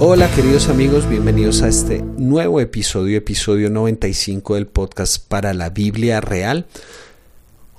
[0.00, 6.20] Hola queridos amigos, bienvenidos a este nuevo episodio, episodio 95 del podcast para la Biblia
[6.20, 6.66] Real.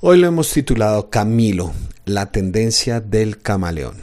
[0.02, 1.72] Hoy lo hemos titulado Camilo,
[2.04, 3.94] la tendencia del camaleón.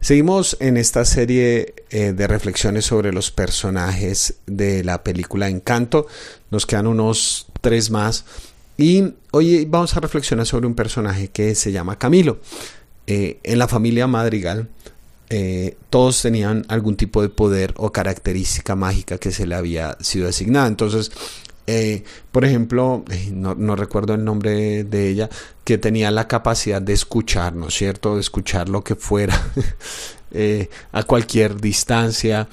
[0.00, 6.08] Seguimos en esta serie eh, de reflexiones sobre los personajes de la película Encanto.
[6.50, 8.24] Nos quedan unos tres más.
[8.76, 12.40] Y hoy vamos a reflexionar sobre un personaje que se llama Camilo.
[13.06, 14.68] Eh, en la familia Madrigal
[15.28, 20.28] eh, todos tenían algún tipo de poder o característica mágica que se le había sido
[20.28, 20.68] asignada.
[20.68, 21.10] Entonces,
[21.66, 25.28] eh, por ejemplo, eh, no, recuerdo el nombre de ella,
[25.64, 28.14] que tenía la capacidad de escuchar, ¿no es cierto?
[28.14, 29.40] De escuchar lo que fuera
[30.92, 32.48] a cualquier distancia.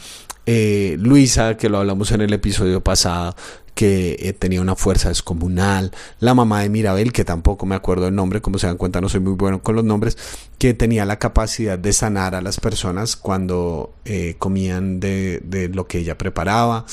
[0.45, 3.35] Luisa, que lo hablamos en el episodio pasado,
[3.73, 8.15] que eh, tenía una fuerza descomunal, la mamá de Mirabel, que tampoco me acuerdo el
[8.15, 10.17] nombre, como se dan cuenta no soy muy bueno con los nombres,
[10.57, 15.99] que tenía la capacidad de sanar a las personas cuando eh, comían de, lo que
[15.99, 16.85] ella preparaba.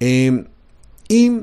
[0.00, 0.46] Em,
[1.08, 1.42] y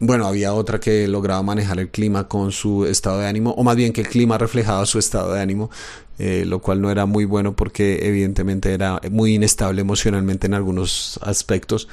[0.00, 3.76] bueno, había otra que lograba manejar el clima con su estado de ánimo, o más
[3.76, 5.70] bien que el clima reflejaba su estado de ánimo,
[6.18, 11.18] eh, lo cual no era muy bueno porque evidentemente era muy inestable emocionalmente en algunos
[11.22, 11.88] aspectos.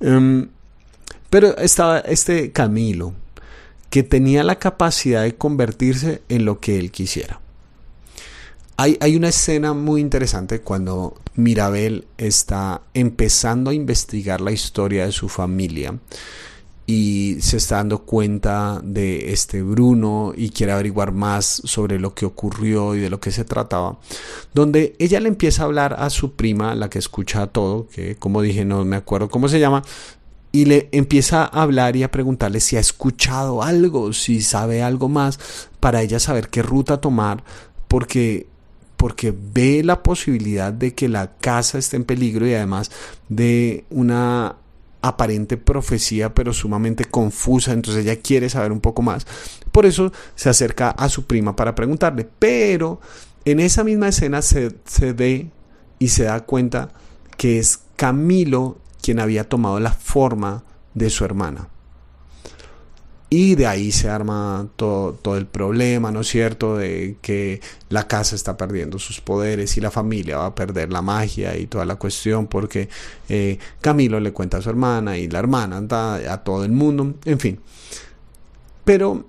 [0.00, 0.48] Em,
[1.30, 3.14] pero estaba este Camilo,
[3.88, 7.40] que tenía la capacidad de convertirse en lo que él quisiera.
[8.76, 15.12] Hay, hay, una escena muy interesante cuando Mirabel está empezando a investigar la historia de
[15.12, 15.98] su familia
[16.90, 22.26] y se está dando cuenta de este Bruno y quiere averiguar más sobre lo que
[22.26, 24.00] ocurrió y de lo que se trataba,
[24.54, 28.42] donde ella le empieza a hablar a su prima, la que escucha todo, que como
[28.42, 29.84] dije no me acuerdo cómo se llama,
[30.52, 35.08] y le empieza a hablar y a preguntarle si ha escuchado algo, si sabe algo
[35.08, 35.38] más,
[35.78, 37.44] para ella saber qué ruta tomar,
[37.88, 38.48] porque
[38.96, 42.90] porque ve la posibilidad de que la casa esté en peligro y además
[43.30, 44.56] de una
[45.00, 49.26] aparente profecía pero sumamente confusa, entonces ella quiere saber un poco más.
[49.72, 53.00] Por eso se acerca a su prima para preguntarle, pero
[53.46, 55.50] en esa misma escena se, se ve
[55.98, 56.90] y se da cuenta
[57.38, 60.62] que es Camilo quien había tomado la forma
[60.94, 61.68] de su hermana.
[63.32, 68.08] Y de ahí se arma todo, todo, el problema, ¿no es cierto?, de que la
[68.08, 71.84] casa está perdiendo sus poderes y la familia va a perder la magia y toda
[71.84, 72.88] la cuestión porque
[73.28, 77.14] eh, Camilo le cuenta a su hermana y la hermana anda a todo el mundo,
[77.24, 77.60] en fin.
[78.84, 79.24] Pero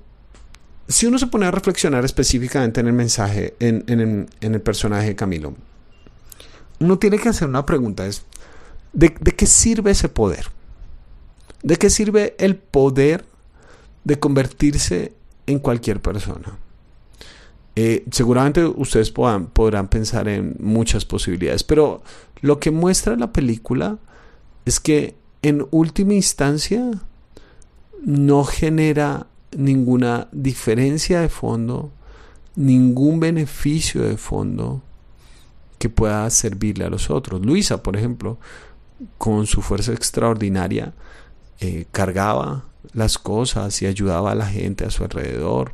[0.88, 5.16] si uno se pone a reflexionar específicamente en el mensaje, en, en el personaje de
[5.16, 5.53] Camilo,
[6.80, 8.24] uno tiene que hacer una pregunta, es,
[8.94, 10.47] ¿De, qué sirve ese poder?
[11.63, 13.25] ¿De qué sirve el poder
[14.03, 15.13] de convertirse
[15.47, 16.57] en cualquier persona?
[17.75, 22.02] Eh, seguramente ustedes podrán pensar en muchas posibilidades, pero
[22.41, 23.97] lo que muestra la película
[24.66, 26.91] es que en última instancia
[28.03, 31.91] no genera ninguna diferencia de fondo,
[32.56, 34.81] ningún beneficio de fondo
[35.78, 37.44] que pueda servirle a los otros.
[37.46, 38.38] Luisa, por ejemplo,
[39.17, 40.94] con su fuerza extraordinaria,
[41.59, 45.73] eh, cargaba las cosas y ayudaba a la gente a su alrededor.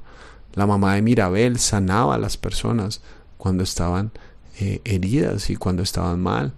[0.54, 3.02] La mamá de Mirabel sanaba a las personas
[3.38, 4.12] cuando estaban
[4.60, 6.54] eh, heridas y cuando estaban mal.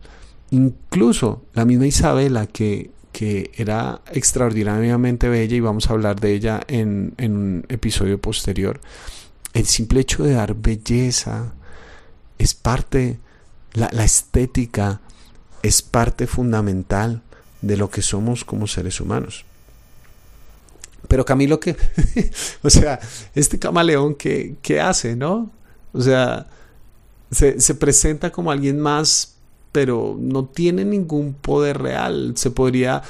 [0.51, 6.61] Incluso la misma Isabela, que, que, era extraordinariamente bella, y vamos a hablar de ella
[6.67, 8.79] en, en un episodio posterior,
[9.53, 11.53] el simple hecho de dar belleza
[12.37, 13.19] es parte,
[13.73, 15.01] la, la estética
[15.63, 17.21] es parte fundamental
[17.61, 19.45] de lo que somos como seres humanos.
[21.07, 21.75] Pero Camilo, ¿qué?
[22.61, 22.99] o sea,
[23.35, 25.51] este camaleón, ¿qué, ¿qué, hace, no?
[25.93, 26.47] O sea,
[27.31, 29.35] se, se presenta como alguien más,
[29.71, 32.33] pero no tiene ningún poder real.
[32.35, 33.01] Se podría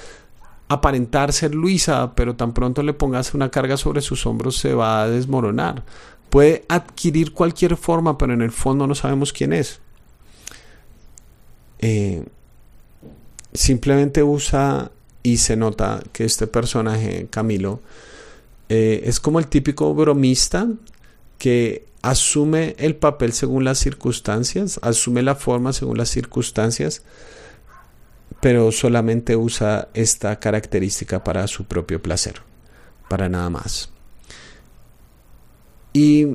[0.69, 5.01] aparentar ser Luisa, pero tan pronto le pongas una carga sobre sus hombros se va
[5.01, 5.83] a desmoronar.
[6.29, 9.81] Puede adquirir cualquier forma, pero en el fondo no sabemos quién es.
[11.79, 12.23] Eh,
[13.53, 14.91] simplemente usa
[15.23, 17.81] y se nota que este personaje, Camilo,
[18.69, 20.67] eh, es como el típico bromista
[21.37, 27.03] que asume el papel según las circunstancias, asume la forma según las circunstancias,
[28.41, 32.41] pero solamente usa esta característica para su propio placer,
[33.09, 33.89] para nada más.
[35.91, 36.27] Y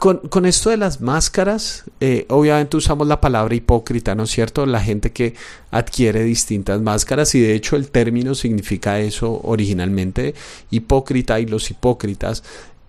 [0.00, 4.64] con, esto de las máscaras, eh, obviamente usamos la palabra hipócrita, ¿no es cierto?
[4.64, 5.34] La gente que
[5.70, 10.34] adquiere distintas máscaras y de hecho el término significa eso originalmente.
[10.70, 12.42] Hipócrita y los hipócritas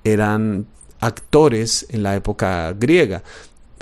[0.06, 0.66] eran
[1.02, 3.24] actores en la época griega.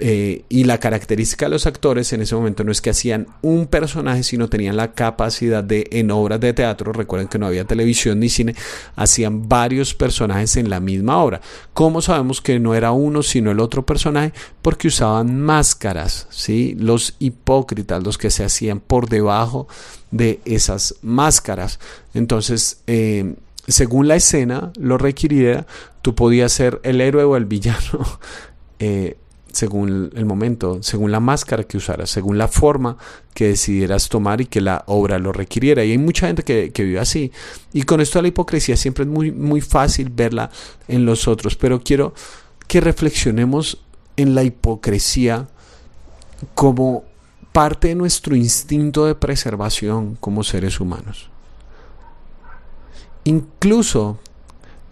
[0.02, 3.68] Eh, y la característica de los actores en ese momento no es que hacían un
[3.68, 8.20] personaje, sino tenían la capacidad de, en obras de teatro, recuerden que no había televisión
[8.20, 8.56] ni cine,
[8.96, 11.42] hacían varios personajes en la misma obra.
[11.74, 14.32] ¿Cómo sabemos que no era uno, sino el otro personaje?
[14.62, 16.78] Porque usaban máscaras, ¿sí?
[16.80, 19.68] Los hipócritas, los que se hacían por debajo
[20.12, 21.80] de esas máscaras.
[22.14, 23.36] Entonces, eh,
[23.68, 25.68] según la escena lo requiriera,
[26.02, 27.80] tú podías ser el héroe o el villano.
[28.82, 29.18] Eh,
[29.52, 32.98] según el momento, según la máscara que usaras, según la forma
[33.34, 35.84] que decidieras tomar y que la obra lo requiriera.
[35.84, 37.32] Y hay mucha gente que, vive así.
[37.74, 40.50] Y con esto la hipocresía siempre es muy, muy fácil verla
[40.88, 41.56] en los otros.
[41.56, 42.14] Pero quiero
[42.68, 43.80] que reflexionemos
[44.18, 45.48] en la hipocresía
[46.56, 47.04] como
[47.52, 51.30] parte de nuestro instinto de preservación como seres humanos.
[53.24, 54.20] Incluso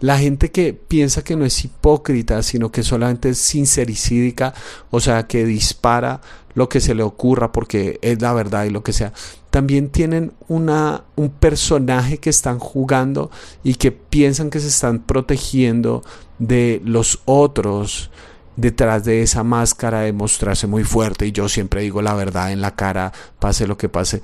[0.00, 4.54] la gente que piensa que no es hipócrita, sino que solamente es sincericídica,
[4.90, 6.20] o sea, que dispara
[6.54, 9.12] lo que se le ocurra porque es la verdad y lo que sea,
[9.50, 13.30] también tienen una, un personaje que están jugando
[13.62, 16.02] y que piensan que se están protegiendo
[16.38, 18.10] de los otros
[18.56, 22.60] detrás de esa máscara de mostrarse muy fuerte y yo siempre digo la verdad en
[22.60, 24.20] la cara, pase lo que pase.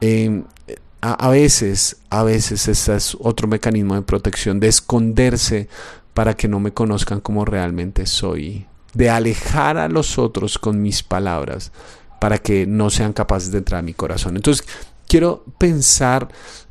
[0.00, 0.44] Em,
[1.14, 5.68] a, veces, a veces ese es otro mecanismo de protección, de esconderse
[6.14, 11.02] para que no me conozcan como realmente soy, de alejar a los otros con mis
[11.02, 11.70] palabras
[12.20, 14.36] para que no sean capaces de entrar a mi corazón.
[14.36, 14.66] Entonces,
[15.06, 16.28] quiero pensar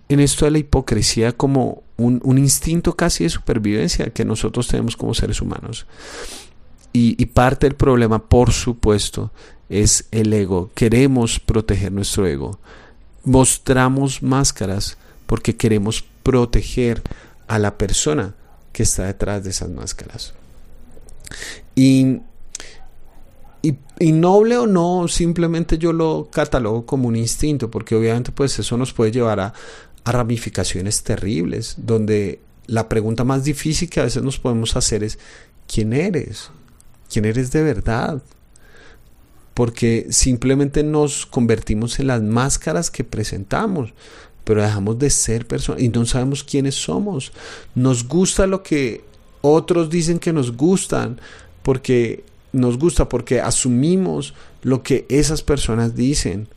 [0.09, 5.13] en esto de la hipocresía como un, instinto casi de supervivencia que nosotros tenemos como
[5.13, 5.85] seres humanos.
[6.91, 9.31] Y, parte del problema, por supuesto,
[9.67, 10.71] es el ego.
[10.73, 12.59] Queremos proteger nuestro ego
[13.25, 17.01] mostramos máscaras porque queremos proteger
[17.47, 18.35] a la persona
[18.71, 20.33] que está detrás de esas máscaras.
[21.75, 22.19] Y,
[23.61, 28.77] y, noble o no, simplemente yo lo catalogo como un instinto, porque obviamente pues eso
[28.77, 29.53] nos puede llevar a,
[30.03, 35.19] a ramificaciones terribles, donde la pregunta más difícil que a veces nos podemos hacer es,
[35.67, 36.51] ¿quién eres?
[37.11, 38.21] ¿Quién eres de verdad?
[39.55, 43.93] Porque simplemente nos convertimos en las máscaras que presentamos,
[44.43, 47.31] pero dejamos de ser personas y no sabemos quiénes somos.
[47.73, 49.03] Nos gusta lo que
[49.41, 51.21] otros dicen que nos gustan,
[51.63, 56.49] porque nos gusta, porque asumimos lo que esas personas dicen.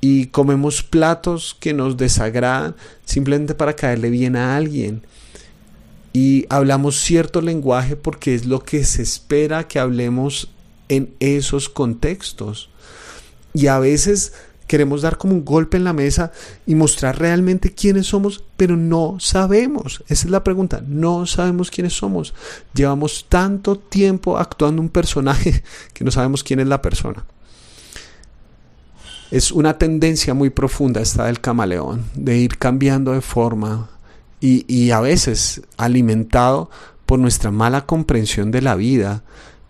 [0.00, 5.02] Y comemos platos que nos desagradan simplemente para caerle bien a alguien.
[6.12, 10.48] Y hablamos cierto lenguaje porque es lo que se espera que hablemos
[10.90, 12.68] en esos contextos.
[13.54, 14.34] Y a veces
[14.66, 16.32] queremos dar como un golpe en la mesa
[16.66, 20.04] y mostrar realmente quiénes somos, pero no sabemos.
[20.08, 20.82] Esa es la pregunta.
[20.86, 22.34] No sabemos quiénes somos.
[22.74, 25.62] Llevamos tanto tiempo actuando un personaje
[25.94, 27.24] que no sabemos quién es la persona.
[29.30, 33.90] Es una tendencia muy profunda esta del camaleón, de ir cambiando de forma
[34.40, 36.68] y, y a veces alimentado
[37.06, 39.22] por nuestra mala comprensión de la vida,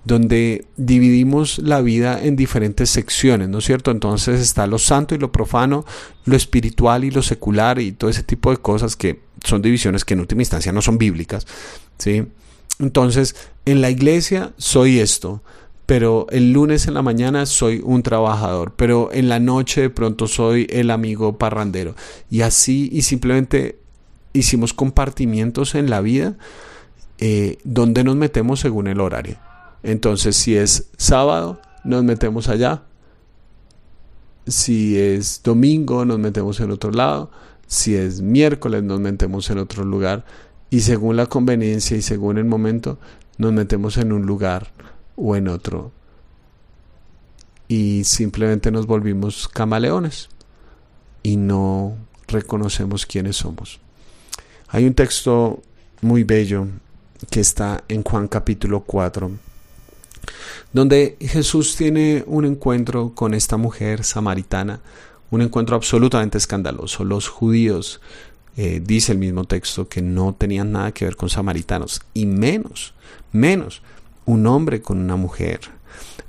[0.05, 3.91] donde dividimos la vida en diferentes secciones, ¿no es cierto?
[3.91, 5.85] Entonces está lo santo y lo profano,
[6.25, 10.15] lo espiritual y lo secular y todo ese tipo de cosas que son divisiones que
[10.15, 11.47] en última instancia no son bíblicas,
[11.99, 12.25] ¿sí?
[12.79, 13.37] Entonces,
[13.67, 15.43] en la iglesia soy esto,
[15.85, 20.29] pero el lunes en la mañana soy un trabajador, pero en la noche de pronto
[20.29, 21.95] soy el amigo parrandero.
[22.31, 23.79] Y así, y simplemente
[24.33, 26.37] hicimos compartimientos en la vida
[27.19, 29.37] eh, donde nos metemos según el horario.
[29.83, 32.83] Entonces, si es sábado, nos metemos allá.
[34.47, 37.31] Si es domingo, nos metemos en otro lado.
[37.67, 40.25] Si es miércoles, nos metemos en otro lugar.
[40.71, 42.99] Y según la conveniencia y según el momento,
[43.39, 44.71] nos metemos en un lugar
[45.17, 45.93] o en otro.
[47.69, 50.29] Y simplemente nos volvimos camaleones.
[51.23, 51.97] Y no
[52.29, 53.81] reconocemos quiénes somos.
[54.69, 55.63] Hay un texto
[56.03, 56.67] muy bello
[57.31, 59.50] que está en Juan capítulo 4
[60.73, 64.81] donde Jesús tiene un encuentro con esta mujer samaritana,
[65.31, 67.05] un encuentro absolutamente escandaloso.
[67.05, 68.01] Los judíos,
[68.57, 72.95] eh, dice el mismo texto, que no tenían nada que ver con samaritanos, y menos,
[73.33, 73.83] menos
[74.27, 75.61] un hombre con una mujer.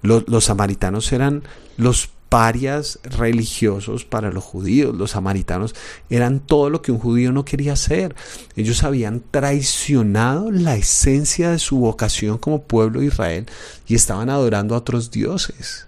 [0.02, 1.44] Los, los samaritanos eran
[1.78, 4.96] los parias religiosos para los judíos.
[4.96, 5.76] Los samaritanos
[6.10, 8.16] eran todo lo que un judío no quería ser.
[8.56, 13.48] Ellos habían traicionado la esencia de su vocación como pueblo de Israel
[13.86, 15.88] y estaban adorando a otros dioses.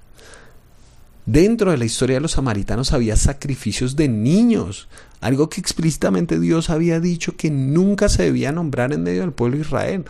[1.26, 4.90] Dentro de la historia de los samaritanos había sacrificios de niños,
[5.22, 9.56] algo que explícitamente Dios había dicho que nunca se debía nombrar en medio del pueblo
[9.56, 10.04] de Israel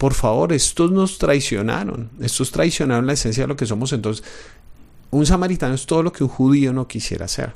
[0.00, 3.92] por favor, estos nos traicionaron, estos traicionaron la esencia de lo que somos.
[3.92, 4.24] Entonces,
[5.10, 7.54] un samaritano es todo lo que un judío no quisiera hacer.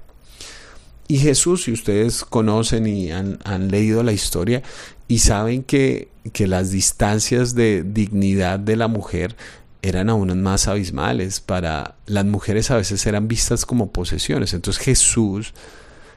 [1.07, 4.63] Y Jesús, si ustedes conocen y han, leído la historia
[5.07, 9.37] y saben que, que, las distancias de dignidad de la mujer
[9.83, 11.41] eran aún más abismales.
[11.41, 14.55] Para las mujeres a veces eran vistas como posesiones.
[14.55, 15.53] Entonces Jesús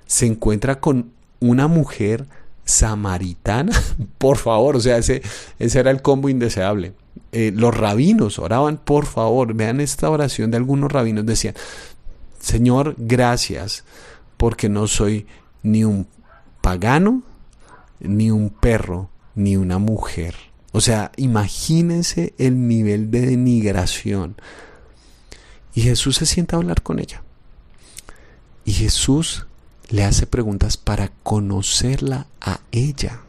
[0.06, 2.26] se encuentra con una mujer
[2.68, 3.72] samaritana.
[4.20, 5.24] Por favor, o sea, ese,
[5.58, 6.94] ese era el combo indeseable.
[7.32, 11.56] Eh, los rabinos oraban, por favor, vean esta oración de algunos rabinos, decían,
[12.40, 13.84] Señor, gracias
[14.38, 15.26] porque no soy
[15.64, 16.08] ni un
[16.62, 17.24] pagano,
[18.00, 20.36] ni un perro, ni una mujer.
[20.72, 24.36] O sea, imagínense el nivel de denigración.
[25.74, 27.24] Y Jesús se sienta a hablar con ella.
[28.64, 29.48] Y Jesús
[29.90, 33.22] le hace preguntas para conocerla a ella.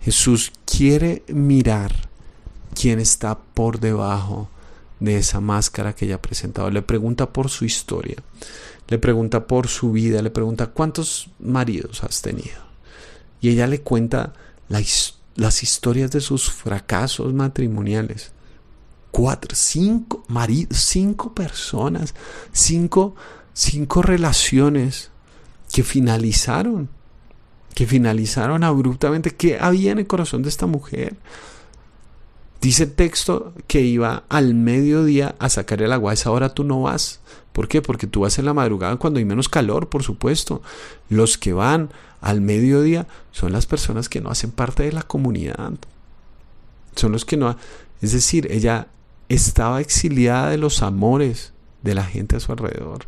[0.00, 2.08] Jesús quiere mirar
[2.74, 4.48] quién está por debajo
[5.00, 6.70] de esa máscara que ella ha presentado.
[6.70, 8.16] Le pregunta por su historia,
[8.88, 12.68] le pregunta por su vida, le pregunta cuántos maridos has tenido.
[13.40, 14.32] Y ella le cuenta
[14.68, 18.32] las historias de sus fracasos matrimoniales.
[19.10, 22.14] Cuatro, cinco maridos, cinco personas,
[22.52, 23.14] cinco,
[23.58, 25.10] cinco relaciones
[25.72, 26.88] que finalizaron,
[27.74, 29.34] que finalizaron abruptamente.
[29.34, 31.16] ¿Qué había en el corazón de esta mujer?
[32.60, 36.12] Dice el texto que iba al mediodía a sacar el agua.
[36.12, 37.20] A esa hora tú no vas.
[37.52, 37.82] ¿Por qué?
[37.82, 40.62] Porque tú vas en la madrugada cuando hay menos calor, por supuesto.
[41.08, 45.72] Los que van al mediodía son las personas que no hacen parte de la comunidad.
[46.94, 47.56] Son los que no...
[48.00, 48.86] Es decir, ella
[49.28, 53.06] estaba exiliada de los amores de la gente a su alrededor.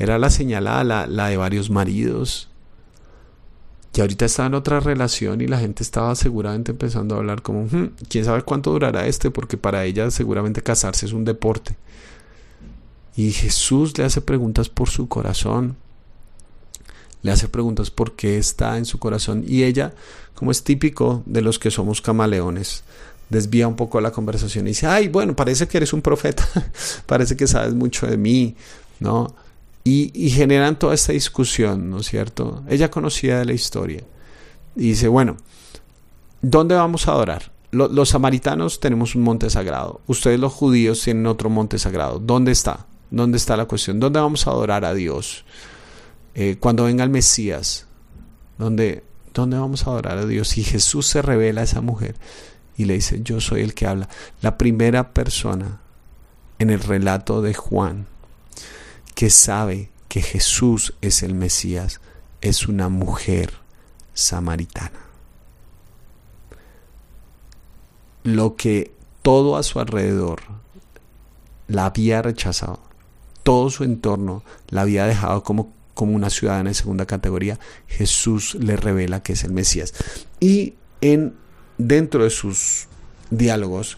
[0.00, 2.50] Era la señalada, la, la de varios maridos,
[3.94, 7.64] y ahorita estaba en otra relación y la gente estaba seguramente empezando a hablar como,
[7.64, 11.76] hmm, quién sabe cuánto durará este, porque para ella seguramente casarse es un deporte.
[13.16, 15.76] Y Jesús le hace preguntas por su corazón,
[17.22, 19.44] le hace preguntas por qué está en su corazón.
[19.46, 19.92] Y ella,
[20.34, 22.84] como es típico de los que somos camaleones,
[23.28, 26.48] desvía un poco la conversación y dice, ay, bueno, parece que eres un profeta,
[27.06, 28.54] parece que sabes mucho de mí,
[29.00, 29.34] ¿no?
[29.82, 32.62] Y, generan toda esta discusión, ¿no es cierto?
[32.68, 34.02] Ella conocía de la historia
[34.76, 35.36] y dice, bueno,
[36.42, 37.52] ¿dónde vamos a adorar?
[37.72, 42.86] los samaritanos tenemos un monte sagrado, ustedes los judíos tienen otro monte sagrado, ¿dónde está?
[43.10, 44.00] ¿Dónde está la cuestión?
[44.00, 45.44] ¿Dónde vamos a adorar a Dios?
[46.34, 47.86] Eh, cuando venga el Mesías,
[48.58, 50.58] ¿dónde, ¿dónde vamos a adorar a Dios?
[50.58, 52.16] Y Jesús se revela a esa mujer
[52.76, 54.08] y le dice, yo soy el que habla.
[54.42, 55.80] La primera persona
[56.58, 58.06] en el relato de Juan
[59.14, 62.00] que sabe que Jesús es el Mesías
[62.40, 63.52] es una mujer
[64.14, 64.98] samaritana.
[68.22, 70.40] Lo que todo a su alrededor
[71.68, 72.80] la había rechazado,
[73.42, 78.76] todo su entorno la había dejado como, como una ciudadana de segunda categoría, Jesús le
[78.76, 79.94] revela que es el Mesías.
[80.40, 81.34] Y en,
[81.78, 82.88] dentro de sus
[83.30, 83.96] diálogos,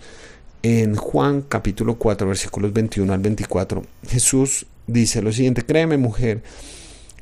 [0.62, 6.42] en Juan capítulo 4, versículos 21 al 24, Jesús dice lo siguiente, créeme mujer,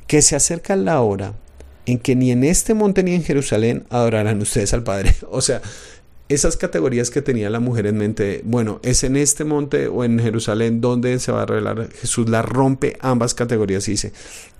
[0.07, 1.33] que se acerca la hora
[1.85, 5.15] en que ni en este monte ni en Jerusalén adorarán ustedes al Padre.
[5.29, 5.61] O sea,
[6.29, 10.19] esas categorías que tenía la mujer en mente, bueno, es en este monte o en
[10.19, 14.13] Jerusalén donde se va a revelar Jesús, la rompe ambas categorías y dice,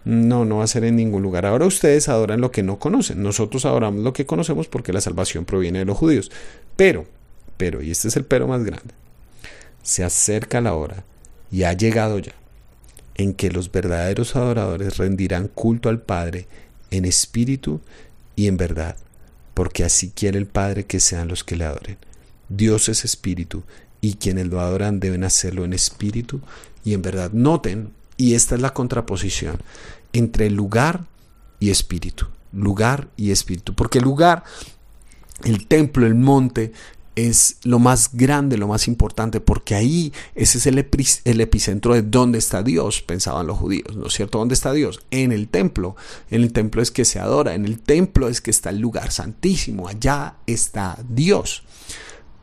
[0.03, 1.46] no, no va a ser en ningún lugar.
[1.46, 5.46] Ahora ustedes adoran lo que no conocen, nosotros adoramos lo que conocemos porque la salvación
[5.46, 6.31] proviene de los judíos.
[6.75, 7.05] Pero,
[7.55, 8.93] pero, y este es el pero más grande,
[9.81, 11.05] se acerca la hora
[11.51, 12.34] y ha llegado ya
[13.21, 16.47] en que los verdaderos adoradores rendirán culto al Padre
[16.89, 17.81] en espíritu
[18.35, 18.95] y en verdad,
[19.53, 21.97] porque así quiere el Padre que sean los que le adoren.
[22.49, 23.63] Dios es espíritu
[24.01, 26.41] y quienes lo adoran deben hacerlo en espíritu
[26.83, 27.31] y en verdad.
[27.31, 29.59] Noten, y esta es la contraposición
[30.13, 31.05] entre lugar
[31.59, 32.27] y espíritu.
[32.51, 33.73] Lugar y espíritu.
[33.73, 34.43] Porque el lugar,
[35.43, 36.73] el templo, el monte,
[37.27, 42.39] es lo más grande, lo más importante, porque ahí ese es el, epicentro de dónde
[42.39, 44.39] está Dios, pensaban los judíos, ¿no es cierto?
[44.39, 45.01] ¿Dónde está Dios?
[45.11, 45.95] En el templo.
[46.29, 49.11] En el templo es que se adora, en el templo es que está el lugar
[49.11, 51.63] santísimo, allá está Dios.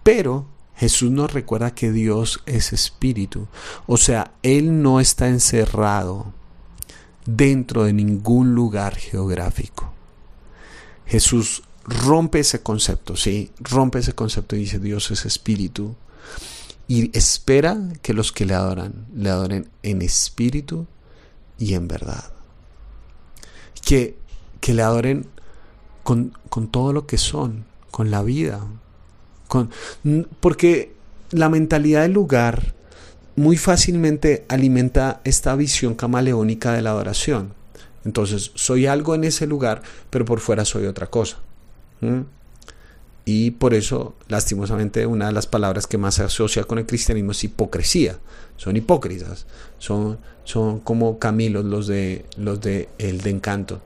[0.02, 3.48] Pero Jesús nos recuerda que Dios es espíritu,
[3.86, 6.32] o sea, Él no está encerrado
[7.26, 9.92] dentro de ningún lugar geográfico.
[11.06, 13.50] Jesús rompe ese concepto, ¿sí?
[13.60, 15.96] Rompe ese concepto y dice Dios es espíritu.
[16.86, 20.86] Y espera que los que le adoran, le adoren en espíritu
[21.58, 22.32] y en verdad.
[23.84, 24.16] Que,
[24.60, 25.26] que le adoren
[26.02, 28.60] con, con todo lo que son, con la vida.
[29.48, 29.70] Con,
[30.40, 30.94] porque
[31.30, 32.74] la mentalidad del lugar
[33.36, 37.54] muy fácilmente alimenta esta visión camaleónica de la adoración.
[38.04, 41.38] Entonces, soy algo en ese lugar, pero por fuera soy otra cosa.
[43.24, 47.32] Y por eso, lastimosamente, una de las palabras que más se asocia con el cristianismo
[47.32, 48.18] es hipocresía.
[48.56, 49.46] Son hipócritas.
[49.78, 53.82] Son, son como Camilos los de, los de El de Encanto,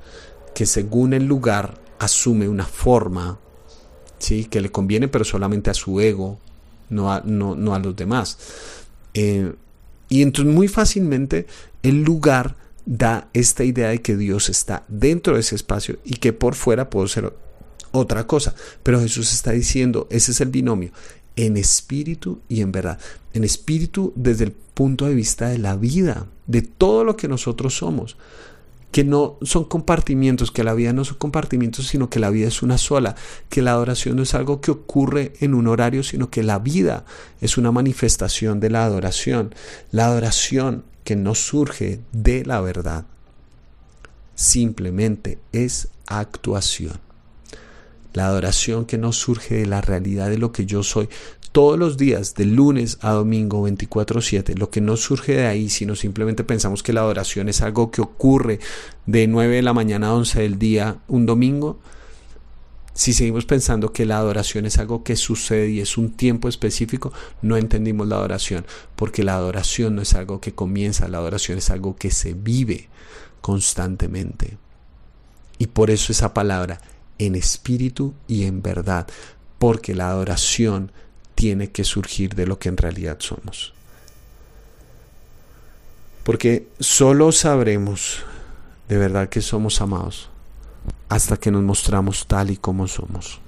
[0.55, 3.39] que según el lugar asume una forma
[4.19, 4.45] ¿sí?
[4.45, 6.39] que le conviene, pero solamente a su ego,
[6.89, 8.39] no a, no, a los demás.
[9.15, 9.53] Eh,
[10.09, 11.47] y entonces muy fácilmente
[11.83, 12.55] el lugar
[12.87, 16.91] da esta idea de que Dios está dentro de ese espacio y que por fuera
[16.91, 17.33] puede ser
[17.93, 18.55] otra cosa.
[18.83, 20.91] Pero Jesús está diciendo, ese es el binomio,
[21.37, 22.99] en espíritu y en verdad.
[23.33, 27.77] En espíritu desde el punto de vista de la vida, de todo lo que nosotros
[27.77, 28.17] somos
[28.93, 32.63] que no son compartimientos, que la vida no son compartimientos, sino que la vida es
[32.63, 33.17] una sola,
[33.49, 37.07] que la adoración no es algo que ocurre en un horario, sino que la vida
[37.41, 39.55] es una manifestación de la adoración,
[39.91, 43.07] la adoración que no surge de la verdad,
[44.35, 47.01] simplemente es actuación.
[48.15, 51.09] La adoración que no surge de la realidad de lo que yo soy,
[51.53, 55.95] todos los días, de lunes a domingo 24/7, lo que no surge de ahí, sino
[55.97, 58.59] simplemente pensamos que la adoración es algo que ocurre
[59.07, 61.79] de 9 de la mañana a 11 del día un domingo,
[62.95, 67.13] si seguimos pensando que la adoración es algo que sucede y es un tiempo específico,
[67.41, 68.67] no entendimos la adoración,
[68.97, 72.89] porque la adoración no es algo que comienza, la adoración es algo que se vive
[73.41, 74.59] constantemente.
[75.59, 76.81] Y por eso esa palabra,
[77.27, 79.07] en espíritu y en verdad,
[79.59, 80.93] porque la adoración
[81.35, 83.75] tiene que surgir de lo que en realidad somos.
[86.25, 88.25] Porque solo sabremos
[88.89, 90.29] de verdad que somos amados
[91.09, 93.41] hasta que nos mostramos tal y como somos.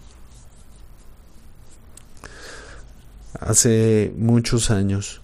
[3.41, 5.21] Hace muchos años,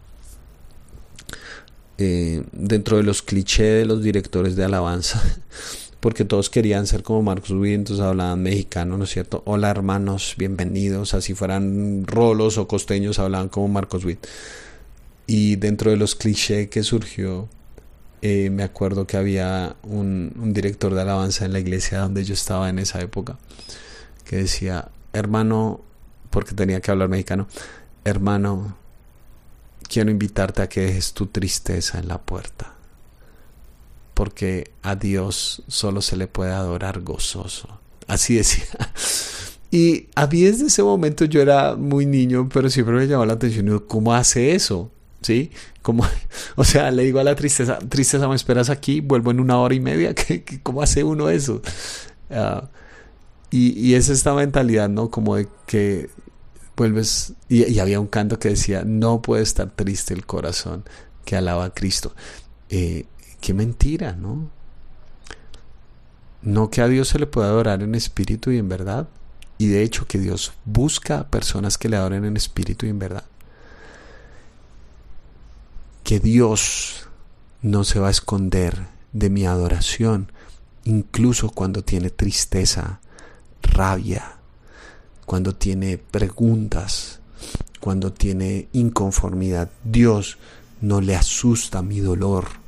[1.98, 5.22] eh, dentro de los clichés de los directores de alabanza,
[6.00, 9.42] porque todos querían ser como Marcos Witt, entonces hablaban mexicano, ¿no es cierto?
[9.44, 14.26] Hola hermanos, bienvenidos, así fueran rolos o costeños, hablaban como Marcos Witt.
[15.26, 17.48] Y dentro de los clichés que surgió,
[18.22, 22.32] eh, me acuerdo que había un, un director de alabanza en la iglesia donde yo
[22.32, 23.38] estaba en esa época,
[24.24, 25.82] que decía, hermano,
[26.30, 27.46] porque tenía que hablar mexicano,
[28.04, 28.76] hermano,
[29.86, 32.79] quiero invitarte a que dejes tu tristeza en la puerta
[34.20, 37.80] porque a Dios solo se le puede adorar gozoso.
[38.06, 38.66] Así decía.
[39.72, 43.34] Y a mí desde ese momento yo era muy niño, pero siempre me llamó la
[43.34, 44.90] atención, ¿cómo hace eso?
[45.22, 45.52] ¿Sí?
[45.80, 46.04] Como,
[46.56, 49.74] o sea, le digo a la tristeza, tristeza, me esperas aquí, vuelvo en una hora
[49.74, 50.12] y media,
[50.64, 51.62] ¿cómo hace uno eso?
[52.30, 52.68] Ah,
[53.50, 55.08] y, y, es esta mentalidad, ¿no?
[55.08, 56.10] Como de que
[56.76, 60.84] vuelves, y, había un canto que decía, no puede estar triste el corazón
[61.24, 62.12] que alaba a Cristo.
[62.70, 63.06] Eh,
[63.40, 64.50] Qué mentira, ¿no?
[66.42, 69.08] No que a Dios se le pueda adorar en espíritu y en verdad.
[69.58, 73.24] Y de hecho que Dios busca personas que le adoren en espíritu y en verdad.
[76.02, 77.08] Que Dios
[77.62, 80.32] no se va a esconder de mi adoración,
[80.84, 83.00] incluso cuando tiene tristeza,
[83.62, 84.36] rabia,
[85.26, 87.20] cuando tiene preguntas,
[87.80, 89.70] cuando tiene inconformidad.
[89.84, 90.38] Dios
[90.80, 92.59] no le asusta mi dolor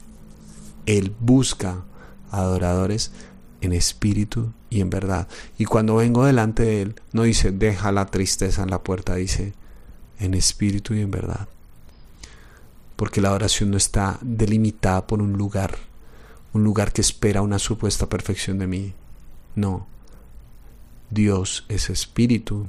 [0.87, 1.85] él busca
[2.31, 3.13] adoradores
[3.61, 5.29] en espíritu y en verdad.
[5.57, 9.55] Y cuando vengo delante de Él, no dice, deja la tristeza en la puerta, dice,
[10.19, 11.49] en espíritu y en verdad.
[12.97, 15.77] Porque la oración no está delimitada por un lugar,
[16.53, 18.95] un lugar que espera una supuesta perfección de mí.
[19.55, 19.87] No.
[21.11, 22.67] Dios es espíritu.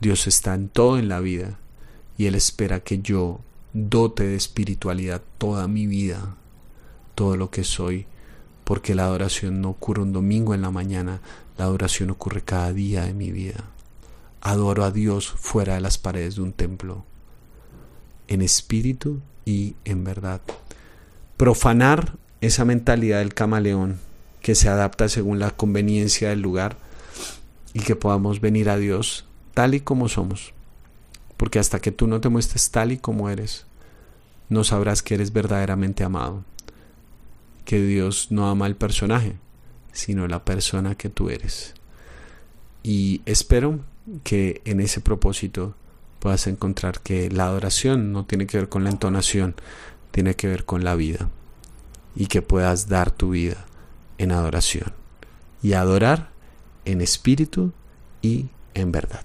[0.00, 1.58] Dios está en todo en la vida
[2.18, 3.40] y Él espera que yo
[3.72, 6.36] dote de espiritualidad toda mi vida
[7.16, 8.06] todo lo que soy,
[8.62, 11.20] porque la adoración no ocurre un domingo en la mañana,
[11.58, 13.64] la adoración ocurre cada día de mi vida.
[14.40, 17.04] Adoro a Dios fuera de las paredes de un templo,
[18.28, 20.40] en espíritu y en verdad.
[21.36, 23.98] Profanar esa mentalidad del camaleón
[24.42, 26.76] que se adapta según la conveniencia del lugar
[27.72, 30.52] y que podamos venir a Dios tal y como somos.
[31.36, 33.66] Porque hasta que tú no te muestres tal y como eres,
[34.48, 36.44] no sabrás que eres verdaderamente amado
[37.66, 39.36] que Dios no ama el personaje,
[39.92, 41.74] sino la persona que tú eres.
[42.82, 43.80] Y espero
[44.24, 45.74] que en ese propósito
[46.20, 49.54] puedas encontrar que la adoración no tiene que ver con la entonación,
[50.12, 51.28] tiene que ver con la vida.
[52.14, 53.66] Y que puedas dar tu vida
[54.16, 54.92] en adoración.
[55.62, 56.30] Y adorar
[56.86, 57.72] en espíritu
[58.22, 59.22] y en verdad.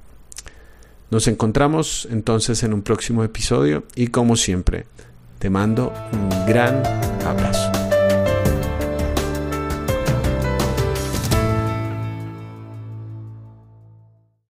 [1.09, 4.85] Nos encontramos entonces en un próximo episodio y como siempre,
[5.39, 6.83] te mando un gran
[7.25, 7.80] abrazo.